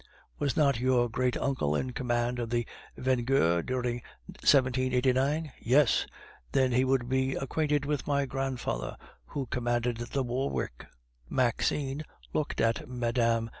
"Was 0.39 0.57
not 0.57 0.79
your 0.79 1.07
great 1.07 1.37
uncle 1.37 1.75
in 1.75 1.91
command 1.91 2.39
of 2.39 2.49
the 2.49 2.65
Vengeur 2.97 3.61
before 3.61 3.81
1789?" 3.83 5.51
"Yes." 5.59 6.07
"Then 6.53 6.71
he 6.71 6.83
would 6.83 7.07
be 7.07 7.35
acquainted 7.35 7.85
with 7.85 8.07
my 8.07 8.25
grandfather, 8.25 8.97
who 9.27 9.45
commanded 9.45 9.97
the 9.97 10.23
Warwick." 10.23 10.87
Maxime 11.29 12.01
looked 12.33 12.59
at 12.61 12.89
Mme. 12.89 13.49